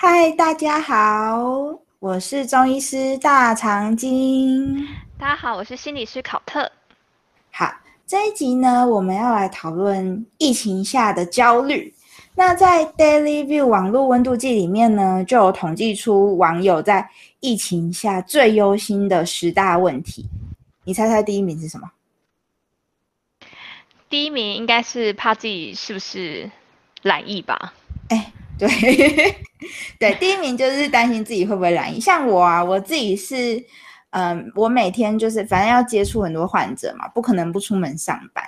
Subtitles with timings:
[0.00, 4.86] 嗨，大家好，我是中医师大长今。
[5.18, 6.70] 大家好，我是心理师考特。
[7.50, 7.74] 好，
[8.06, 11.92] 这一集呢，我们要来讨论疫情下的焦虑。
[12.36, 17.10] 那在 Daily View 网络温度计里面呢，就有统计出网友在
[17.40, 20.28] 疫情下最忧心的十大问题。
[20.84, 21.90] 你猜猜第一名是什么？
[24.08, 26.48] 第一名应该是怕自己是不是
[27.02, 27.74] 懒疫吧？
[28.10, 28.68] 哎，对，
[29.98, 32.00] 对，第一名就是担心自己会不会染疫。
[32.00, 33.62] 像我啊，我自己是，
[34.10, 38.44] 嗯，我每天就是反正要接触很多患者嘛，不可能不出门上班，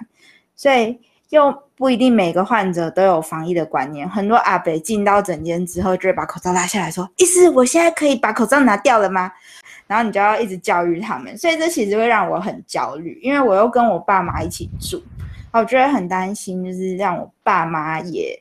[0.56, 4.08] 所以又不一定每个患者都有防疫的观念。
[4.08, 9.30] 很多阿北进到诊间之后，就会把口罩拉下来说：“意思我现在可以把口罩拿掉了吗？”
[9.86, 15.02] 然后你就要一直教育他们，所以这其实会让我很焦虑，因为我又跟我爸妈一起住。
[15.52, 18.40] 我觉得很担心，就是让我爸妈也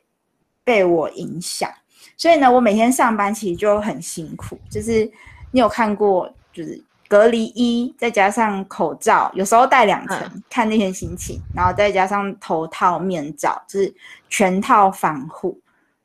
[0.70, 1.68] 被我影响，
[2.16, 4.56] 所以呢，我每天上班其实就很辛苦。
[4.70, 5.04] 就是
[5.50, 13.92] 你有看过，就是隔离衣，再加上口罩，有时候戴两层，看那天心情，然后再加上头套、面罩，就是
[14.30, 15.60] 全套防护。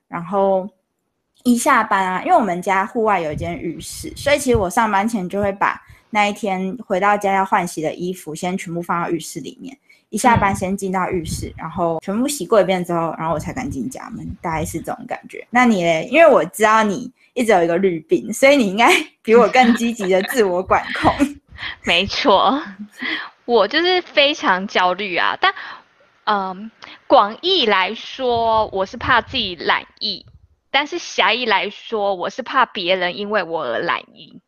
[0.09, 0.67] 然后
[1.43, 9.77] 一下班啊，因为我们家户外有一间浴室，所以其实我上班前就会把那一天回到家要换洗的衣服先全部放到浴室里面。
[10.15, 15.45] 一下班先进到浴室，然后全部洗过一遍之后，然后我才敢进家门，大概是这种感觉。
[15.51, 16.07] 那你嘞？
[16.09, 18.89] 因为我知道你一直有一个绿病，所以你应该
[19.25, 21.13] 比我更积极的自我管控。
[21.83, 22.63] 没错，
[23.45, 25.37] 我就是非常焦虑啊。
[25.41, 25.53] 但
[26.27, 26.71] 嗯，
[27.09, 30.25] 广义来说，我是怕自己懒意；
[30.71, 34.41] 但是狭义来说，我是怕别人因为我而懒意。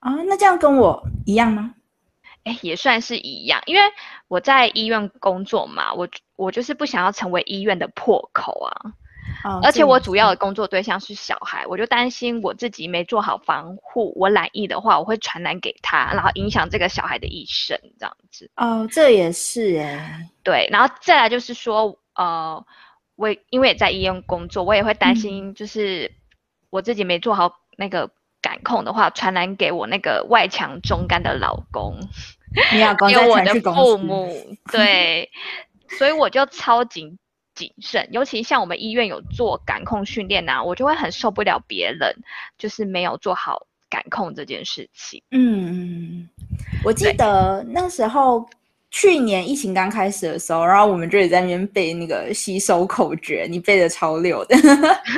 [0.00, 1.72] 啊，那这样跟我一样吗？
[2.46, 3.82] 哎，也算是一样，因为
[4.28, 8.92] 我在医院工作嘛，我我就是不想要成为医院的破口啊。
[9.44, 9.60] 哦。
[9.64, 18.48] 而且我主要的工作对象是小孩，我就担心我自己没做好防护，我染疫的话，我会传染给他，然后影响这个小孩的一生，这样子。
[18.54, 20.30] 哦，这也是哎。
[20.44, 22.64] 对，然后再来就是说，呃，
[23.16, 26.12] 我因为也在医院工作，我也会担心，就是
[26.70, 28.08] 我自己没做好那个
[28.46, 31.98] 感控的话，传染给我那个外强中干的老公。
[32.72, 34.32] 你老公 有我的父母，
[34.70, 35.28] 对，
[35.98, 37.16] 所以我就超级
[37.56, 42.14] 谨慎，尤其像我们医院有做感控训练呐，我就会很受不了别人
[42.56, 45.20] 就是没有做好感控这件事情。
[45.32, 46.28] 嗯，
[46.84, 48.48] 我记得那时候
[48.90, 54.56] 去年疫情刚开始的时候，然后我们就也在那边背那个吸收口诀，你背的超溜的，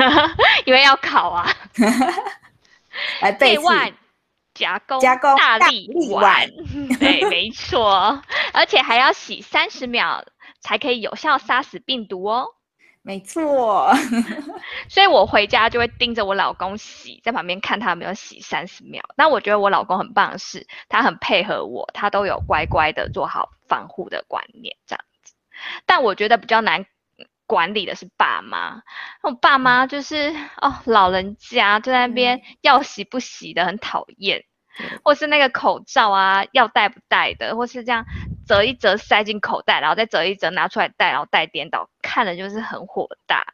[0.65, 1.55] 因为要考啊，
[3.23, 3.93] 来背万。
[4.55, 6.51] 加工加工大力丸，
[6.99, 8.21] 对，没错，
[8.53, 10.25] 而且还要洗三十秒
[10.61, 12.45] 才可以有效杀死病毒哦。
[13.03, 13.95] 没错，
[14.91, 19.01] 所以我回家就会盯着我老公洗，在旁边看他有没有洗三十秒。
[19.17, 25.35] 那我觉得我老公很棒的是，他很配合我，他都有乖乖的做好防护的观念这样子。
[25.87, 26.85] 但我觉得比较难
[27.49, 28.81] 管理的是爸妈，
[29.23, 34.45] 我爸妈就是哦，老人家就在那边要洗不洗的，很讨厌。
[35.03, 38.05] 或是那个口罩啊，要戴不戴的，或是这样
[38.47, 43.45] 折一折塞进口袋，然后再折一折拿出来戴，然后戴颠倒，看了就是很火大。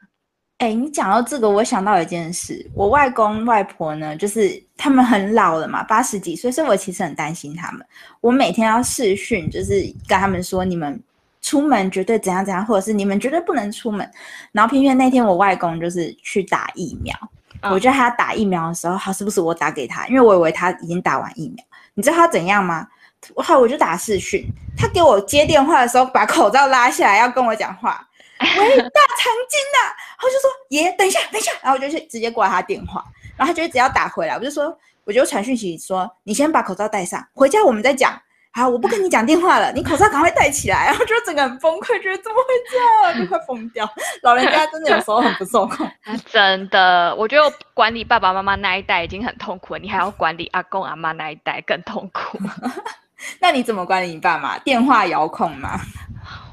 [0.59, 7.87] 哎，你讲到这个，我想到一件事，我外公外婆呢，就是他们很老了嘛，八十几岁，所以我其实很担心他们。
[8.21, 11.03] 我每天要视讯，就是跟他们说，你们
[11.44, 14.10] 出门绝对怎样怎样，或者是你们绝对不能出门。
[14.50, 17.15] 然后偏偏那天我外公就是去打疫苗。
[17.71, 20.06] 我觉得他打疫苗的时候，好是不是我打给他？
[20.06, 21.62] 因为我以为他已经打完疫苗。
[21.93, 22.88] 你知道他怎样吗？
[23.37, 24.47] 好，我就打视讯。
[24.77, 28.09] 他给我接电话的时候，把口罩拉下来要跟我讲话。
[28.41, 29.84] 喂，大长今呐！
[29.84, 31.53] 然后就说爷，等一下，等一下。
[31.62, 33.04] 然后我就去直接挂他电话。
[33.37, 38.19] 然后他就只要打回来，我就说，我就传讯息说，你先把口罩戴上，回家我们再讲。
[38.54, 40.87] 好，我不跟你讲电话了，你口罩赶快戴起来。
[40.87, 43.84] 然后就整个很崩溃，觉得怎么会这样，就快疯掉。
[44.22, 45.91] 老人家真的有时候很不 受控，
[46.30, 47.12] 真的。
[47.16, 52.39] 我觉得管理爸爸妈妈那一代已经很痛苦了，你还要管理阿公阿妈那一代更痛苦。
[53.41, 54.57] 那你怎么管理你爸妈？
[54.60, 55.80] 电话遥控吗？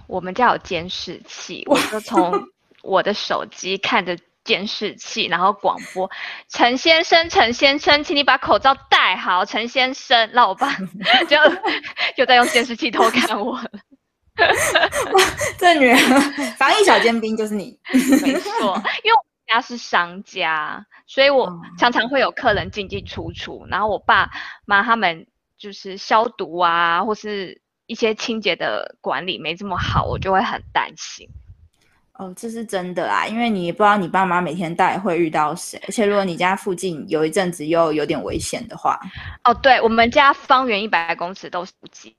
[0.08, 2.34] 我们家有监视器，我就从
[2.82, 4.18] 我的手机看着。
[4.44, 6.10] 监视器，然后广播
[6.50, 10.74] ：“陈先生，陈先生，请你把口罩戴好。”陈先生，老爸
[11.28, 11.38] 就
[12.18, 13.70] 就在用监视器偷看我了。
[15.58, 15.98] 这女人
[16.58, 18.76] 防疫小尖兵就是你，没 错。
[19.04, 24.32] 因为我家是商家，所以我常常会有客人进进出出，然后我爸
[24.66, 25.28] 妈他们
[25.58, 31.28] 就是消毒啊，或是一些清洁的管理没这么好，我就会很担心。
[32.16, 39.00] 哦，这是真的啊，因为你也不知道你爸妈每天到底会遇到谁，而且如果你家附近有一阵子又有点危险的话，
[39.44, 42.16] 哦，对我们家方圆一百公尺都是鸡，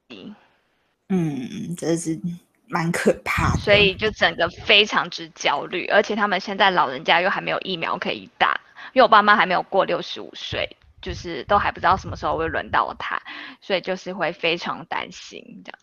[1.08, 2.18] 嗯，这是
[2.66, 3.58] 蛮可怕的。
[3.60, 8.60] 所以就整个非常之焦虑，而且他们现在老人家又还没有疫苗可以打，
[8.94, 10.68] 因为我爸妈还没有过六十五岁，
[11.00, 13.22] 就是都还不知道什么时候会轮到他，
[13.60, 15.78] 所以就是会非常担心这样。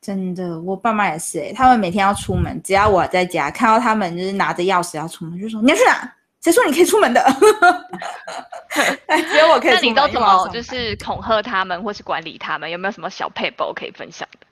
[0.00, 6.14] 真的，我爸妈也是哎，他们每天要出门，只要我在家看到他们就是拿着钥匙要出门，就说你要去哪？
[6.40, 7.20] 谁说你可以出门的？
[9.30, 9.74] 只有我可以。
[9.74, 12.70] 那你都怎么就是恐吓他们，或是管理他们？
[12.70, 14.46] 有没有什么小配包可以分享的？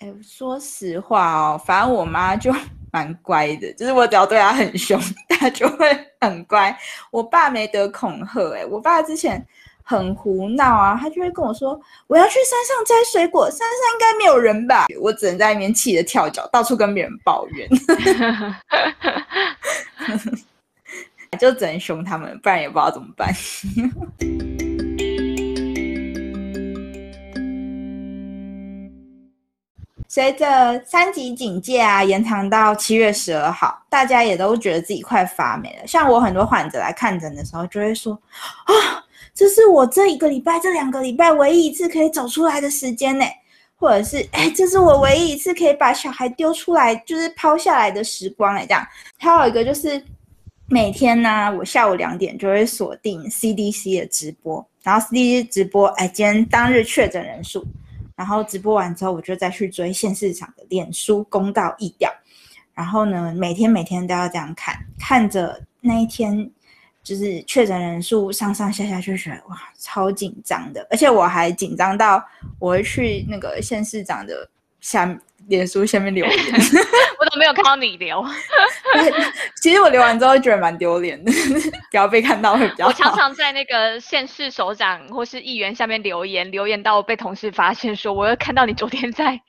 [0.00, 2.52] 哎，说实话哦，反正我妈就
[2.90, 5.88] 蛮乖的，就是我只要对她很凶，她就会
[6.20, 6.76] 很乖。
[7.12, 9.46] 我爸没得恐吓，哎，我爸之前。
[9.84, 17.68] 很胡闹啊，他就会跟我说：“我要去山上摘水果，山上应该没有人吧？”我只能在那边气得跳脚，到处跟别人抱怨，
[21.38, 23.32] 就只能凶他们，不然也不知道怎么办。
[30.08, 35.86] 随着三级警戒啊延长到七月十二号，大家也都觉得自己快发霉了。
[35.86, 38.12] 像我很多患者来看诊的时候，就会说
[38.64, 39.02] ：“啊。”
[39.34, 43.24] 这是我这一个礼拜、这两个礼拜唯一一次可以走出来的时间呢，
[43.76, 48.86] 或者是哎，这是我唯一一次可以把小孩丢出来，就是抛下来的时光哎，这样。
[49.18, 50.04] 还有一个就是
[50.66, 57.64] 每天呢，我下午两点就会锁定 CDC 的直播，然后 CDC 直播，哎，今天当日确诊人数，
[58.14, 62.12] 然后直播完之后，我就再去追现市场的脸书公告意调，
[62.74, 66.50] 然后呢，每天每天都要这样看，看着那一天。
[67.02, 72.22] 就是确诊人数上上下下，就觉得哇，超紧张的，而且我还紧张到
[72.58, 74.48] 我会去那个县市长的
[74.80, 75.18] 下。
[75.48, 76.36] 脸书下面留言，
[77.18, 78.24] 我都没有看到你留。
[79.60, 81.32] 其实我留完之后觉得蛮丢脸的，
[81.90, 82.90] 不要被看到会比较好。
[82.90, 89.40] 我常常在那个县市首长或是议员下面留言，留言到被同事发现说，我又看到你昨天在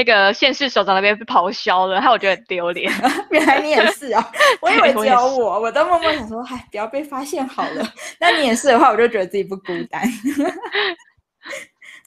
[0.00, 2.90] 那个县市首长那边被咆哮了，害我觉得很丢脸。
[3.30, 4.32] 原来你也是啊，
[4.62, 7.86] 我以为 只有我，我都默默想说，嗨，不要被发现好了。
[8.18, 10.02] 那你也是的话，我就觉得自己不孤单。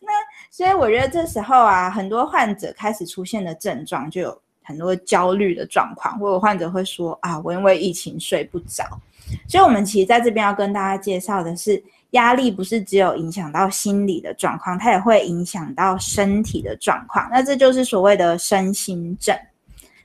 [0.01, 0.11] 那
[0.49, 8.83] 所以我觉得这时候啊，很多患者开始出现的症状就有很多焦虑的状况，或者患者会说啊，我因为疫情睡不着。
[9.47, 11.81] 所以，我们其实在这边要跟大家介绍的是，
[12.13, 17.29] 压力不是只有影响到心理的状况，它也会影响到身体的状况。
[17.31, 19.37] 那这就是所谓的身心症。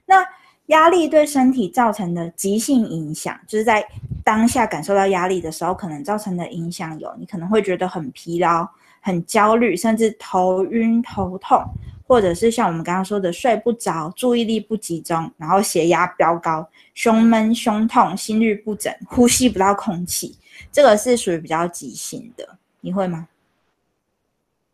[0.04, 0.22] 那
[0.66, 3.82] 压力对身体造成的急性影响，就是在
[4.22, 8.68] 当下感受到压力的时候，可能造成的影响有，你可能会觉得很疲劳。
[9.00, 11.62] 很焦虑，甚至头晕头痛，
[12.08, 20.34] 或者是像我们刚刚说的睡不着、注意力不集中，然后血压飙高、胸闷、胸痛、心率不整、呼吸不到空气，
[20.72, 22.48] 这个是属于比较急性的。
[22.80, 23.28] 你会吗？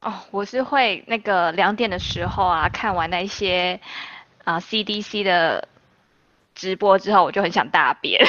[0.03, 3.81] 哦，我是会那个两点的时候啊，看完那些
[4.45, 5.67] 啊 CDC 的
[6.55, 8.25] 直播之后，我就很想大便。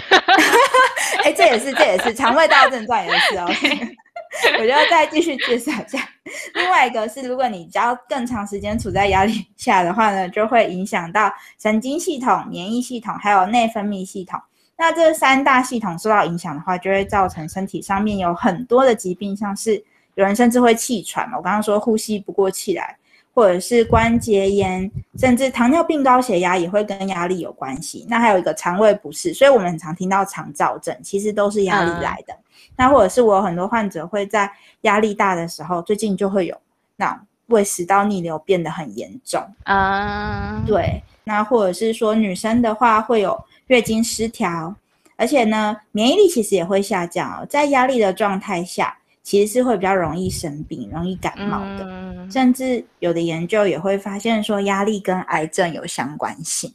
[1.24, 3.48] 哎，这也是，这也是肠胃道症状，也是哦。
[4.60, 6.08] 我就要再继续介绍一下，
[6.56, 14.40] 另外一个是，如果你只要更长时间处在压力下的话呢，就会影响到神经系统、免疫系统还有内分泌系统。
[14.78, 19.82] 那这三大系统受到影响的话，就会造成身体上面有很多的疾病，像是
[20.16, 22.98] 有人甚至会气喘嘛，我刚刚说呼吸不过气来，
[23.34, 28.06] 或者是关节炎，甚至糖尿病、高血压也会跟压力有关系。
[28.10, 32.38] 那还有一个肠胃不适，所以我们很常听到肠燥症，其实都是压力来的。
[32.76, 36.56] 那或者是我有很多患者会在压力大的时候，最近就会有
[36.96, 40.64] 那胃食道逆流变得很严重啊。
[40.66, 44.76] 对，那或者是说女生的话会有月经失调，
[45.16, 47.46] 而且呢免疫力其实也会下降哦。
[47.50, 51.88] 在压力的状态下，其实是会比较容易生病、容易感冒的，
[52.32, 56.72] 甚至有的研究也会发现说压力跟癌症有相关性。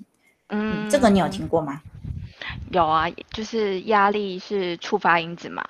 [0.51, 1.81] 嗯，这个你有听过吗？
[2.71, 5.65] 有啊，就是压力是触发因子嘛。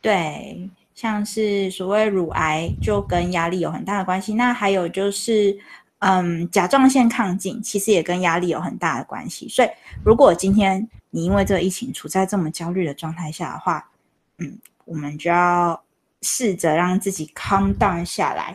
[0.00, 4.34] 对，像是所谓乳癌就跟压力有很大的关系。
[4.34, 5.56] 那还有就是，
[5.98, 9.48] 嗯，甲状腺亢进其实也跟压力有很大的关系。
[9.48, 9.68] 所以，
[10.04, 13.90] 如果今天你因为这个疫情处在这么焦虑的状态下的话，
[14.38, 15.82] 嗯，我们就要
[16.22, 18.54] 试着让自己 calm down 下来。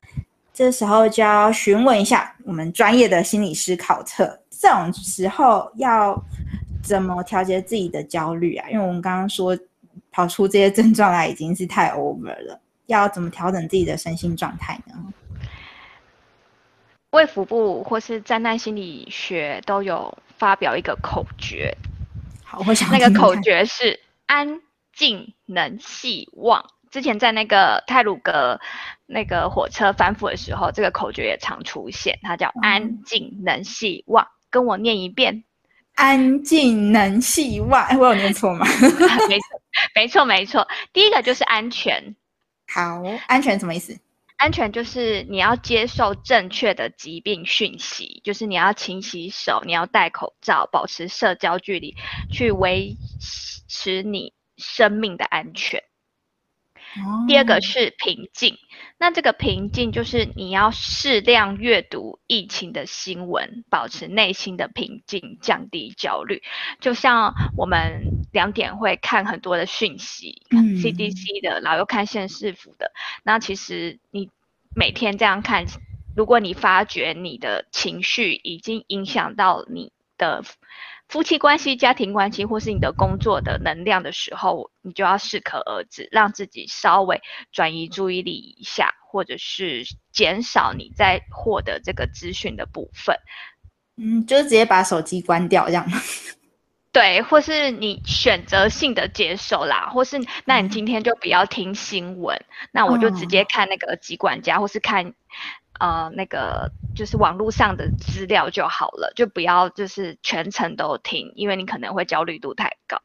[0.53, 4.39] 这时候就要询问一下我们专业的心理师考测。
[4.49, 6.21] 这种时候要
[6.89, 8.69] 怎么调节自己的焦虑啊？
[8.69, 9.57] 因为我们刚刚说。
[10.11, 14.95] 跑出这些症状来已经是太 over 了，要怎么调整自己的身心状态呢？
[17.11, 21.75] 胃腹部或是灾难心理学都有发表一个口诀。
[22.43, 24.59] 好，我想那个口诀是安
[24.93, 26.65] 静能细望。
[26.89, 28.59] 之前在那个泰鲁格
[29.05, 34.27] 那个火车翻覆的时候，这个口诀也常出现，它叫嗯安静能细望。
[34.49, 35.43] 跟我念一遍，
[35.99, 38.65] 安静能细望，哎，我有念错吗？
[39.27, 39.61] 没错，
[39.93, 40.65] 没错，没错。
[40.93, 42.15] 第一个就是安全，
[42.73, 43.99] 好，安全什么意思？
[44.37, 51.93] 安全就是你要接受正确的疾病讯息，就是你要勤洗手，你要戴口罩，保持社交距离，
[52.31, 52.95] 去维
[53.67, 55.83] 持你生命的安全。
[57.27, 58.57] 第二哦个是平静，
[58.97, 66.41] 那这个平静就是你要适量阅读疫情的新闻，保持内心的平静，降低焦虑。
[66.79, 72.91] 就像我们两点会看很多的讯息、嗯 c d c 的，然后又看县市府的，
[73.23, 74.29] 那其实你
[74.75, 75.65] 每天这样看，
[76.15, 80.43] 如果你发觉你的情绪已经影响到你的
[81.09, 87.19] 夫妻关系、家庭关系，或是你的工作的能量的时候，你就要适可而止，让自己稍微
[87.51, 93.17] 转移注意力一下，或者是减少你在获得这个资讯的部分。
[93.97, 95.85] 嗯，就是直接把手机关掉这样。
[96.91, 102.39] 对，或是你选择性的接受啦，或是那你今天就不要听新闻，
[102.71, 105.13] 那我就直接看那个疾管家，或是看
[105.79, 113.01] 呃那个就是网络上的资料就好了，就不要就是全程都听，因为你可能会焦虑度太高。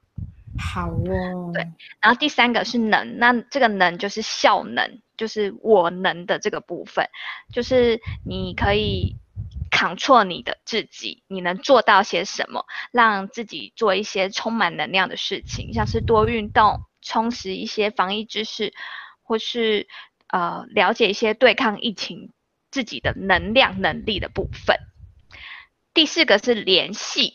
[0.56, 1.62] 好哦，对
[2.00, 7.08] 然后第三个是能，那这个能就是效能，就是我能的这个部分，
[7.52, 9.16] 就是你可以
[9.72, 18.72] control 你的自己，你能做到些什么，让自己做一些充满能量的事情，像是多运动，充实一些防疫知识，
[19.24, 19.88] 或是
[20.28, 22.30] 呃了解一些对抗疫情
[22.74, 24.76] 自己的能量能力的部分。
[25.94, 27.34] 第四个是联系，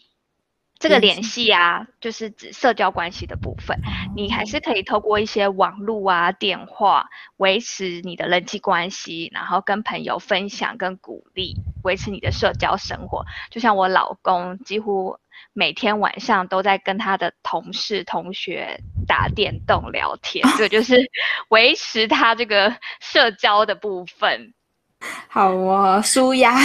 [0.77, 3.79] 这个联联系啊，就是指社交关系的部分。
[4.17, 11.55] 你还是可以透过一些网络啊、电话维持你的人际关系，然后跟朋友分享跟鼓励，
[11.85, 13.23] 维持你的社交生活。
[13.49, 15.17] 就像我老公，几乎
[15.53, 21.09] 每天晚上都在跟他的同事、同学打电动聊天， 这就是
[21.47, 24.53] 维持他这个社交的部分。
[25.27, 26.59] 好哦，舒压。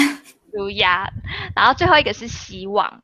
[0.52, 1.10] 舒压，
[1.56, 3.02] 然后最后一个是希望，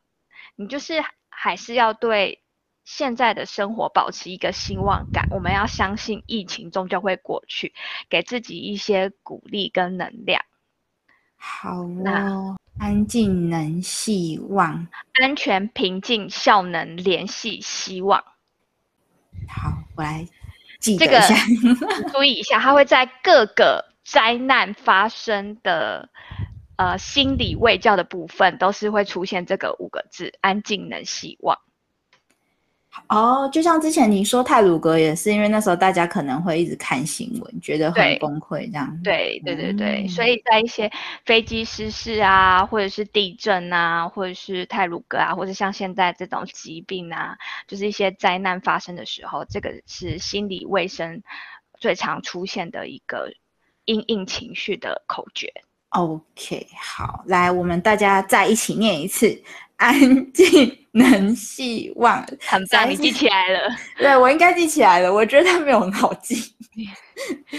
[0.54, 2.42] 你就是还是要对
[2.84, 5.26] 现在的生活保持一个希望感。
[5.30, 7.72] 我们要相信疫情终究会过去，
[8.08, 10.40] 给自己一些鼓励跟能量。
[11.37, 14.87] 好那哦，安静能希望。
[15.14, 18.22] 安全、平静、效能、联系、希望。
[19.49, 20.25] 好，我来
[20.78, 21.20] 记得这个。
[22.12, 26.09] 注意一下，它会在各个灾难发生的
[26.76, 31.57] 呃心理卫教的部分，都是会出现这个五个字：安静、能、希望。
[33.07, 39.00] 哦，就像之前你说泰鲁格也是，因为那时候大家可能会一直看新闻，觉得很崩溃这样。
[39.05, 40.90] 对对对对，所嗯以在一些
[41.25, 47.38] 飞机失事啊，或者是地震啊，或者是泰鲁格啊，或者像现在这种疾病啊，
[47.69, 51.23] 就是一些灾难发生的时候，这个是心理卫生
[51.79, 53.33] 最常出现的一个
[53.90, 55.52] 因应情绪的口诀。
[55.88, 59.37] OK，好，来，我们大家再一起念一次：
[59.75, 62.25] 安静能细望。
[62.40, 63.59] 很棒，你记起来了。
[63.99, 66.54] 对我应该记起来了，我觉得没有很好记。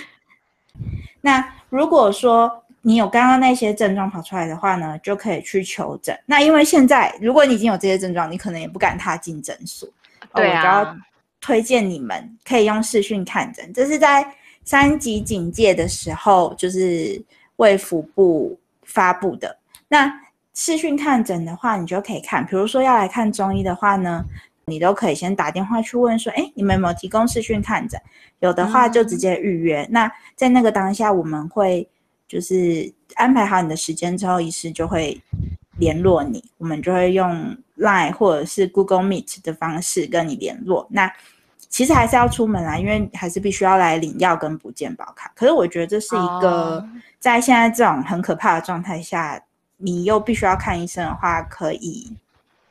[1.19, 6.17] 那如果说你有刚刚那些症状跑出来的话呢，就可以去求诊。
[6.25, 9.89] 那因为现在如果你已经有这些症状，你可能也不敢踏进诊所。
[10.31, 10.97] 哦对我就要啊，
[11.41, 14.25] 推荐你们可以用视讯看诊，这是在
[14.63, 17.21] 三级警戒的时候，就是
[17.57, 19.57] 卫福部发布的。
[19.87, 20.11] 那
[20.53, 24.23] 视讯看诊的话，你就可以看，比如说要来看中医的话呢，
[24.65, 27.99] 你都可以先打电话去问说，哎，你们有没有提供视讯看诊？
[28.39, 29.87] 有的话就直接预约。
[29.89, 31.87] 那在那个当下，我们会
[32.27, 35.21] 就是安排好你的时间之后，医师就会
[35.77, 40.87] 联络你，我们就会用 Line 或者是 Google Meet 的方式跟你联络。
[40.89, 41.11] 那
[41.71, 45.31] 其实还是要出门啦，因为还是必须要来领药跟补健保卡。
[45.33, 49.41] 可是我觉得这是一个哦在现在这种很可怕的状态下，
[49.77, 52.11] 你又必须要看医生的话，可以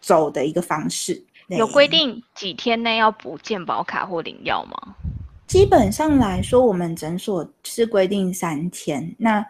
[0.00, 1.21] 走的一个方式。
[1.49, 4.95] 有规定几天内要补健保卡或领药吗？
[5.47, 9.12] 基本上来说，我们诊所是规定三天。
[9.19, 9.45] 那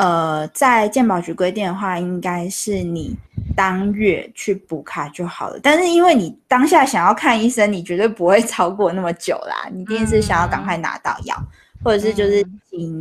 [0.00, 3.14] 呃，在健保局规定的话，应该是你
[3.54, 5.60] 当月去补卡就好了。
[5.62, 11.36] 但是因为你当下想要看医生，你绝对不会超过那么久啦，你一定是想要赶快拿到药，
[11.84, 12.42] 或者是就是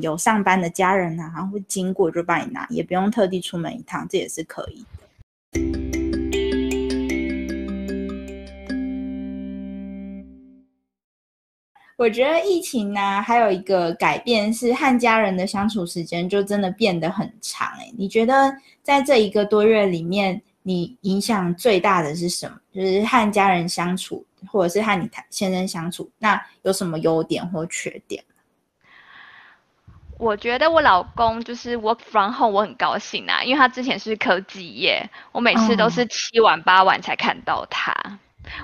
[0.01, 4.85] 有上班的家人啊，然后经过就帮你拿，也不用特地出门一趟，这也是可以
[5.53, 5.98] 的。
[11.99, 17.67] 我觉得疫情呢，还有一个改变是和家人的相处时间就真的变得很长。
[17.77, 22.57] 哎，你觉得在这一个多月里面，你影响最大的是什么？
[22.73, 28.23] 就是和家人相处，或者是和你先生相处，那有什么优点或缺点？
[30.17, 37.93] 我觉得我老公就是 work from home，我很高兴啊，因为他之前是科技业，我每次都是七晚八晚才看到他。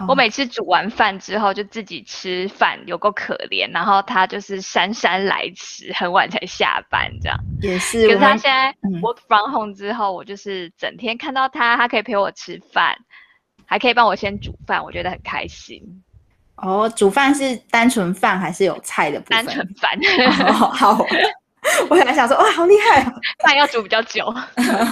[0.08, 3.72] 我每次煮完饭之后就自己吃饭，有够可怜。
[3.72, 8.08] 然后他就是姗姗来迟，很晚才下班，这样也是。
[8.08, 12.96] 可是他现在 work from home 之后，我就是整天看到他，他可以陪我吃饭，
[13.66, 15.82] 还可以帮我先煮饭，我觉得很开心。
[16.58, 19.46] 哦，煮饭是单纯饭还是有菜的部分？
[19.46, 19.92] 单纯饭。
[20.54, 20.98] 好，
[21.90, 23.04] 我本来想说，哇，好厉害，
[23.44, 24.34] 饭要煮比较久。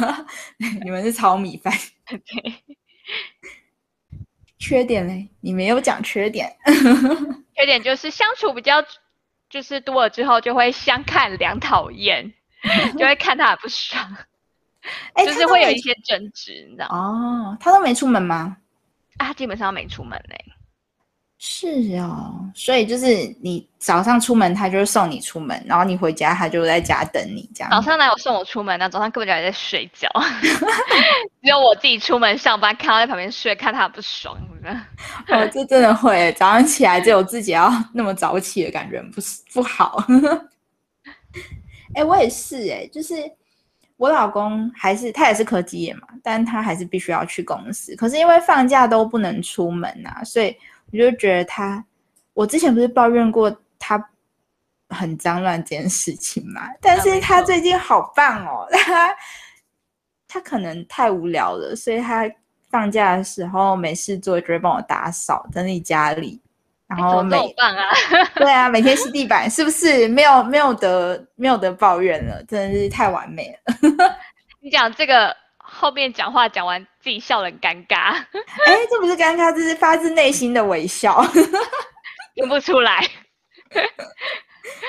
[0.84, 1.74] 你们是炒米饭。
[2.06, 2.20] 对。
[4.64, 5.28] 缺点嘞？
[5.42, 6.50] 你没有讲缺点。
[7.54, 8.82] 缺点就是相处比较，
[9.50, 12.34] 就是多了之后就会相看两讨厌，
[12.98, 14.16] 就会看他很不爽，
[15.26, 16.98] 就是会有一些争执，你知道吗？
[16.98, 18.56] 哦，他都没出门吗？
[19.18, 20.53] 啊，基本上没出门嘞。
[21.46, 23.06] 是哦，所以就是
[23.42, 27.70] 你早上出门，他就是送你出门，然后你回家，他就在家等你这样。
[27.70, 28.90] 早上哪有送我出门呢？
[28.90, 30.08] 早上根本就还在睡觉，
[31.44, 34.38] 只有我自己出门上班，看他在旁边睡，看他不爽。
[35.28, 40.02] 哦，这真的会，早上起来只有自己要那么早起的感觉，不是不好。
[41.94, 43.16] 哎， 我也是哎，就是
[43.98, 50.56] 我老公还是他也是科技业嘛，但他还是必须要去公司，可是因为放假都不能出门啊，所以。
[50.94, 51.84] 我就觉得他，
[52.36, 54.10] 我之前不是抱怨过他
[54.90, 56.62] 很脏乱这件事情嘛？
[56.80, 59.16] 但是他最近好棒哦， 他
[60.28, 62.30] 他可能太无聊了，所以他
[62.70, 66.40] 放假的时候没事做就会帮我打扫整理家里，
[66.86, 67.90] 然后每棒啊，
[68.38, 72.44] 对啊，每天吸地板，是不是没有没有得没有得抱怨了？
[72.48, 74.16] 真的是太完美了。
[74.62, 75.36] 你讲这个。
[75.74, 78.14] 后面讲话讲完，自己笑得很尴尬。
[78.66, 81.22] 哎，这不是尴尬，这是发自内心的微笑，
[82.36, 83.06] 听不出来。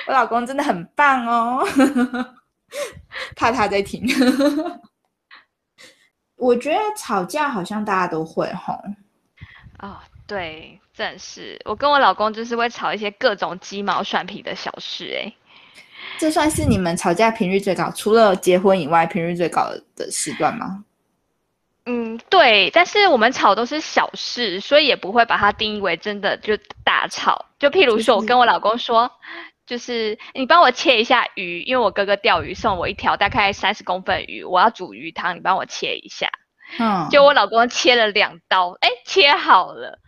[0.07, 1.66] 我老公真的很棒哦，
[3.35, 4.07] 怕他在听。
[6.37, 8.79] 我觉得吵架好像大家都会吼。
[9.79, 11.59] 哦，对，正是。
[11.64, 15.33] 我跟我老公就是会吵一些各种鸡毛蒜皮的小事，哎。
[16.25, 20.83] 这算是你们吵架频率最高，除了结婚以外频率最高的时段吗？
[21.85, 27.45] 嗯，对，但是我们吵都是小事，所以也不会把它定义为真的就大吵。
[27.59, 29.11] 就譬如说，我跟我老公说，
[29.67, 36.31] 就是你帮我切一下鱼，因为我哥哥钓鱼送我一条大概三十公分鱼，我要煮鱼汤，你帮我切一下。
[36.79, 39.99] 嗯，就我老公切了两刀，哎，切好了，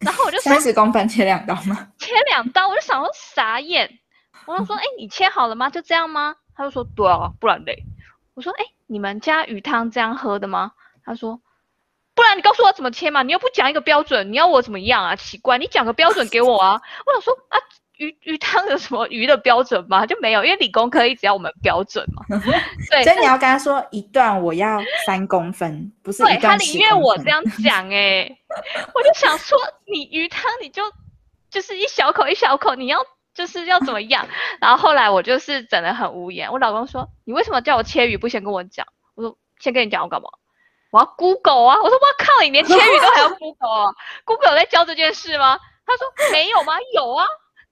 [0.00, 1.88] 然后我就三十公分切两刀吗？
[1.98, 3.98] 切两刀，我就想说傻眼。
[4.46, 5.70] 我就说，哎，你切好了吗？
[5.70, 6.36] 就这样吗？
[6.56, 7.84] 他就说，对啊，不然嘞。
[8.34, 10.72] 我说，哎，你们家鱼汤这样喝的吗？
[11.04, 11.40] 他说，
[12.14, 13.22] 不然你告诉我怎么切嘛？
[13.22, 15.16] 你又不讲一个标准，你要我怎么样啊？
[15.16, 16.80] 奇怪，你讲个标准给我啊！
[17.06, 17.58] 我想说，啊，
[17.96, 20.04] 鱼鱼汤有什么鱼的标准吗？
[20.06, 22.24] 就没有，因为理工科一直要我们标准嘛。
[22.90, 28.36] 对，所以你要跟他说一段我要三公分，不是一段宁愿我这样 讲哎，
[28.94, 30.82] 我就想说，你鱼汤你就
[31.50, 32.98] 就是一小口一小口，你要。
[33.34, 34.26] 就是要怎么样，
[34.60, 36.50] 然后后来我就是整的很无言。
[36.50, 40.28] 我老公说：“你为什么叫我切鱼不先跟我讲？”我说：“先跟你讲我干嘛？
[40.92, 43.92] 我要 Google 啊！”我说：“我靠，你连切鱼都还要 Google 啊
[44.24, 46.74] ？Google 有在教这件事吗？”他说：“没有吗？
[46.94, 47.26] 有啊。”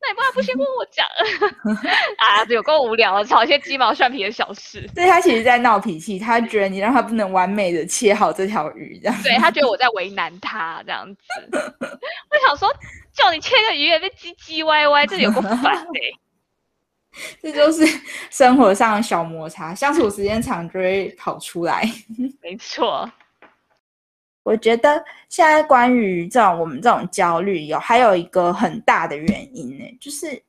[0.04, 1.06] 那你为什么不先跟我讲？
[2.18, 4.84] 啊，有够无聊了，吵一些鸡毛蒜皮的小事。
[4.96, 9.22] 对他其实在闹脾气，他觉得你让他不能完美的切好这条鱼，这样。
[9.22, 11.22] 对他觉得我在为难他这样子。
[11.80, 12.68] 我想说，
[13.14, 15.92] 叫你切个鱼也被唧唧歪歪， 这有够烦的。
[17.42, 17.84] 这就是
[18.30, 21.82] 生活上的小摩擦，相处时间长就会跑出来。
[22.40, 23.10] 没错。
[24.44, 30.42] 我觉得现在关于这种我们这种焦虑，有还有一个很大的原因呢，就是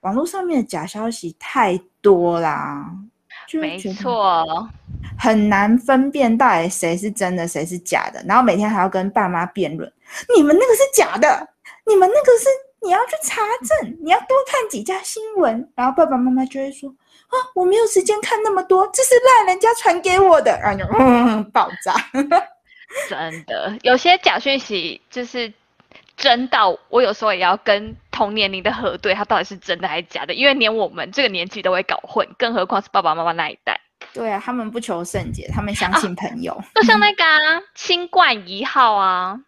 [0.00, 2.90] 网络上面的假消息太多啦，
[3.54, 4.44] 没错，
[5.18, 9.90] 很难分辨到底谁是真的，谁是假的，然后每天还要跟爸妈辩论，
[10.36, 11.48] 你们那个是假的，
[11.90, 12.48] 你们那个是
[12.82, 21.94] 你要去查证，你要多看几家新闻，然后爸爸妈妈就会说啊，我没有时间看那么多，这是赖人家传给我的，然后就嗯爆炸。
[23.08, 25.52] 真的，有些假讯息就是
[26.16, 33.80] 真到我有时候也要跟同年龄的核对，它到底是真的还是假的，因为连我们这个年纪都会搞混，更何况是爸爸妈妈那一代。
[34.12, 36.60] 对啊，他们不求甚解，他们相信朋友。
[36.74, 37.24] 就像那个
[37.76, 39.38] 新冠一号啊，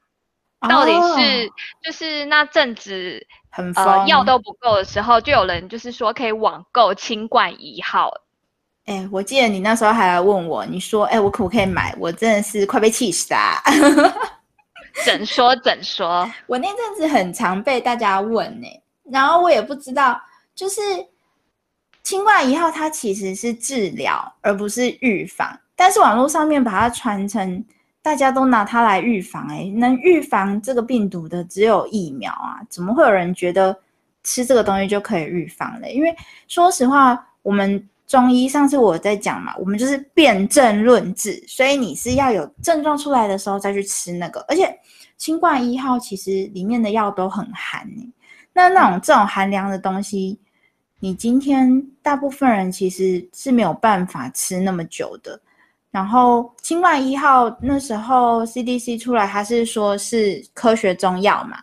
[0.68, 1.50] 到底是
[1.82, 8.12] 就是那阵子很呃药都不够的时候，就有人就是说可以网购清冠一号。
[8.86, 11.94] 哎，我记得你那时候还来问我，你说哎，我可不可以买？
[11.98, 13.62] 我真的是快被气死 啦！
[15.04, 16.28] 怎说怎说？
[16.46, 18.66] 我那阵子很常被大家问呢，
[19.10, 20.20] 然后我也不知道，
[20.54, 20.80] 就是
[22.02, 27.64] 清冠一号它其实是治疗而不是预防，但是网络上面把它传成
[28.02, 33.74] 大家都拿它来预防，哎，能预防这个病毒的只有疫苗啊，怎么会有人觉得
[34.22, 35.92] 吃这个东西就可以预防嘞？
[35.92, 36.14] 因为
[36.48, 37.88] 说实话，我们。
[38.04, 44.44] 中医上次我在讲嘛，我们就是辨证论治，所以你是要有症状出来的时候再去吃那个。
[44.48, 44.78] 而且
[45.16, 47.88] 新冠一号其实里面的药都很寒
[48.52, 50.38] 那那种这种寒凉的东西，
[51.00, 55.40] 你今天大部分人其实是没有办法吃那么久的。
[55.92, 61.58] 然后清冠一号那时候 CDC 出来，它是说是科学中药嘛，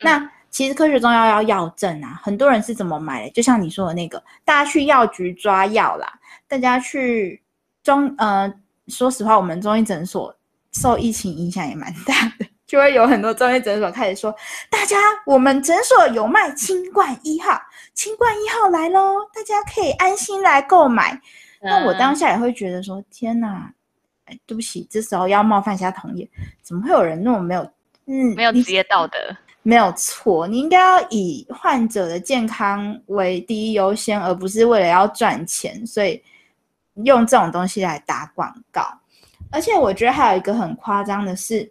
[0.00, 0.30] 那。
[0.50, 3.30] 其实科学中药要药证啊，很多人是怎么买的？
[3.32, 6.10] 就像你说的那个，大家去药局抓药啦，
[6.48, 7.40] 大家去
[7.84, 8.50] 中呃，
[8.86, 10.34] 说实话，我们中医诊所
[10.72, 14.34] 受疫情影响也蛮大的，就会有很多中医诊所开始说，
[14.70, 17.60] 大家我们诊所有卖清冠一号，
[17.92, 21.20] 清冠一号来喽，大家可以安心来购买。
[21.60, 23.72] 那我当下也会觉得说，天哪，
[24.26, 26.28] 哎，对不起，这时候要冒犯一下同业，
[26.62, 27.62] 怎么会有人那么没有
[28.06, 29.18] 嗯没有职业道德？
[29.62, 36.22] 没有错，你应该要以患者的健康为第一优先，而不是为了要赚钱，所以
[37.04, 38.82] 用这种东西来打广告。
[39.50, 41.70] 而且我觉得还有一个很夸张的是，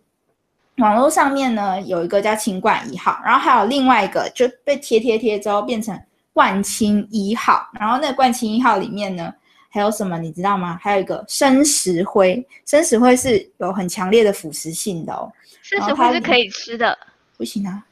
[0.77, 5.99] 网络上面呢有一个叫清冠一号，然后还有另外一个就被贴贴贴之后变成
[6.33, 9.33] 冠清一号，然后那个冠清一号里面呢
[9.69, 10.79] 还有什么你知道吗？
[10.81, 16.97] 还有一个生石灰，生石灰是有很强烈的腐蚀性的哦，生石灰是可以吃的。
[17.37, 17.83] 不行啊，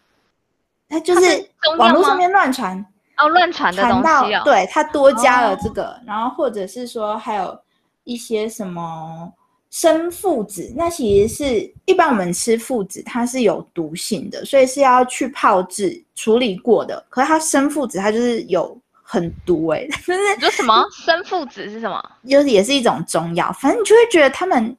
[0.90, 2.84] 它就是网络上面乱传
[3.18, 4.42] 哦，乱传的东西哦。
[4.44, 7.58] 对，它多加了这个，然后或者是说还有
[8.04, 9.32] 一些什么
[9.70, 17.06] 生附子，那其实是一般我们吃附子，它是有毒性的，所以是要去泡制处理过的。
[17.10, 18.76] 可是它生附子，它就是有
[19.08, 22.04] 很毒哎， 就是有什么生附子是什么？
[22.28, 24.76] 就是也是一种中药，反正你就会觉得他们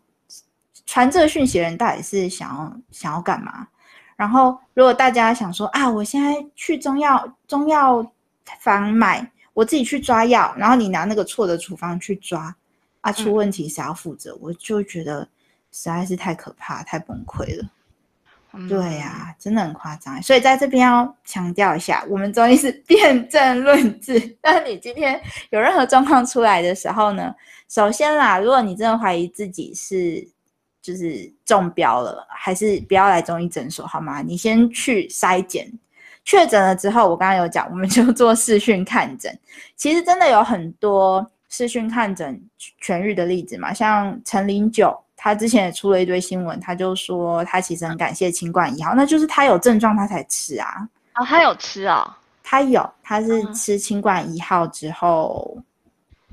[0.84, 3.68] 传这个讯息的人到底是想要想要干嘛？
[4.16, 8.04] 然后，如果大家想说啊，我现在去中药中药
[8.60, 12.54] 房买，我自己去抓药，然后你拿那个错的处方去抓，
[13.02, 14.36] 啊，出问题谁要负责？
[14.40, 15.20] 我就觉得
[15.70, 17.68] 实在是太可怕、太崩溃了。
[18.68, 20.22] 对呀，真的很夸张。
[20.22, 24.18] 所以在这边要强调一下，我们中医是辨证论治。
[24.42, 27.34] 当你今天有任何状况出来的时候呢，
[27.68, 30.28] 首先啦，如果你真的怀疑自己是。
[30.82, 34.22] 就是中标了，还是不要来中医诊所好吗？
[34.22, 35.68] 你先去筛检，
[36.24, 39.36] 确诊了之后，我刚刚有讲，我们就做视讯看诊。
[39.74, 42.40] 其实真的有很多视讯看诊
[42.80, 50.88] 痊愈的例子嘛，像陈林九，他之前也出了一堆新闻，他就说他其实很感谢清冠一号，那就是他有症状他才吃啊。
[51.14, 52.09] 哦，他有吃哦？
[52.42, 55.57] 他有，他是吃清冠一号之后，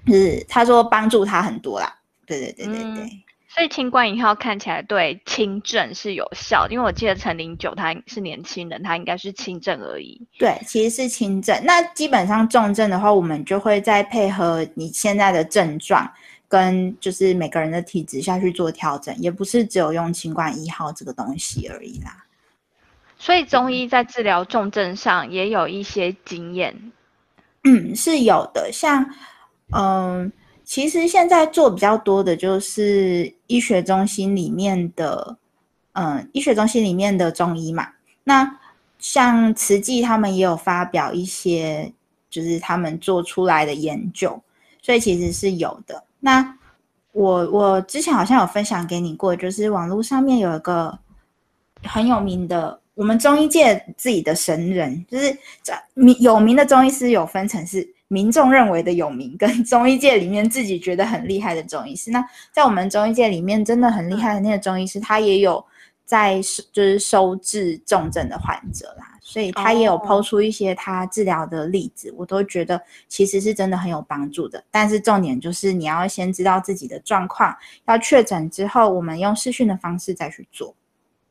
[0.06, 1.92] 是他说帮助他很多啦。
[2.26, 3.10] 对对对对对。
[3.56, 10.20] 所以清冠一号看起来对轻症是有效，因为我记得陈零九他是年轻人，他应该是轻症而已。
[10.40, 11.56] 对，其实是轻症。
[11.64, 16.12] 那基本上重症的话，我们就会再配合你现在的症状，
[16.54, 22.24] 跟就是每个人的体质下去做调整，也不是只有用清冠一号这个东西而已啦。
[23.18, 26.76] 所以中医在治疗重症上也有一些经验。
[27.64, 29.04] 嗯，是有的，像
[29.76, 30.32] 嗯。
[30.66, 35.38] 其实现在做比较多的就是医学中心里面的，
[35.92, 37.90] 嗯，医学中心里面的中医嘛。
[38.24, 38.50] 那
[38.98, 41.92] 像慈济他们也有发表一些，
[42.30, 44.42] 就是他们做出来的研究，
[44.82, 46.02] 所以其实是有的。
[46.24, 46.58] 那
[47.12, 50.98] 我我之前好像有分享给你过，就是网络上面有一个
[51.84, 55.38] 很有名的，我们中医界自己的神人，就是
[55.94, 57.94] 名有名的中医师有分成是。
[58.10, 65.66] 民众认为的有名，跟 中医界里面自己觉得很厉害的中医师，那在我们中医界里面真的很厉害的那个中医师，他也有
[66.06, 74.62] 在收就是收治重症的患者啦，所以他也有抛出一些他治疗的例子，我都觉得其实是真的很有帮助的。
[74.70, 77.56] 但是重点就是你要先知道自己的状况，
[77.86, 80.76] 要确诊之后，我们用视讯的方式再去做。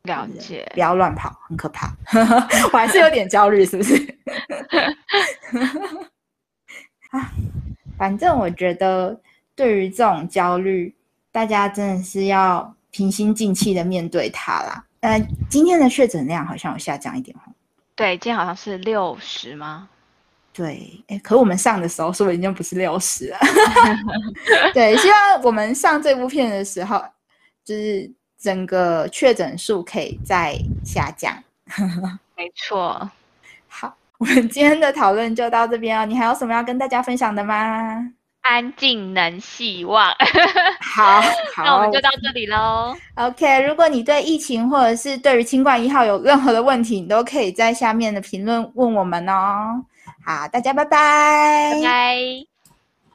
[0.05, 1.95] 了解，不要乱跑，很可怕。
[2.73, 3.95] 我还是有点焦虑，是不是？
[7.11, 7.31] 啊，
[7.99, 9.21] 反正我觉得
[9.55, 10.93] 对于这种焦虑，
[11.31, 14.85] 大家真的是要平心静气的面对它啦。
[15.01, 17.52] 呃，今天的确诊量好像有下降一点哦。
[18.03, 19.89] 对，今天好像是六十吗？
[20.53, 23.39] 对，哎，可我们上的时候说不定就不是六十了。
[24.75, 27.01] 对，希望我们上这部片的时候，
[27.65, 31.33] 就是整个确诊数可以再下降。
[32.37, 33.09] 没错。
[33.69, 36.05] 好，我们今天的讨论就到这边哦。
[36.05, 38.13] 你还有什么要跟大家分享的吗？
[38.43, 40.11] 安静能希望。
[40.95, 41.23] 好，
[41.65, 42.95] 那我们就到这里喽。
[43.15, 49.85] OK，如果你对疫情或者是对于清冠一号有任何的问题，你都可以在下面的评论问我们哦。
[50.25, 52.52] 好，大家拜拜，拜拜。